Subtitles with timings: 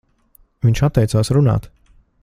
[0.67, 1.73] Viņš atteicās runāt.